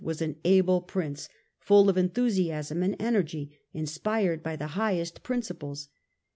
[0.03, 1.29] was an able Prince,
[1.59, 5.89] full of enthusiasm and energy inspired by the highest principles.